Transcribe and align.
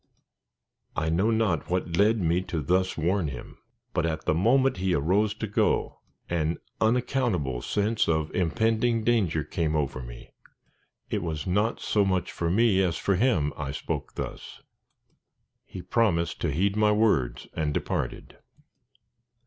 _"I 0.95 1.09
know 1.09 1.29
not 1.29 1.69
what 1.69 1.95
led 1.95 2.17
me 2.19 2.41
to 2.45 2.63
thus 2.63 2.97
warn 2.97 3.27
him; 3.27 3.59
but 3.93 4.03
at 4.03 4.25
the 4.25 4.33
moment 4.33 4.77
he 4.77 4.95
arose 4.95 5.35
to 5.35 5.45
go, 5.45 5.99
an 6.27 6.57
unaccountable 6.79 7.61
sense 7.61 8.09
of 8.09 8.33
impending 8.33 9.03
danger 9.03 9.43
came 9.43 9.75
over 9.75 10.01
me. 10.01 10.31
It 11.11 11.21
was 11.21 11.45
not 11.45 11.79
so 11.79 12.03
much 12.03 12.31
for 12.31 12.49
me 12.49 12.81
as 12.81 12.97
for 12.97 13.13
him 13.15 13.53
I 13.55 13.71
spoke 13.71 14.15
thus. 14.15 14.63
He 15.67 15.83
promised 15.83 16.41
to 16.41 16.51
heed 16.51 16.75
my 16.75 16.91
words 16.91 17.45
and 17.53 17.71
departed. 17.71 18.39